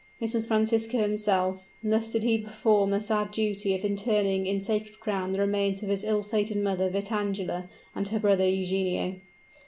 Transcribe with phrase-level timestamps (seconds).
[0.19, 4.59] This was Francisco himself; and thus did he perform the sad duty of interring in
[4.59, 9.17] sacred ground the remains of his ill fated mother Vitangela and her brother Eugenio.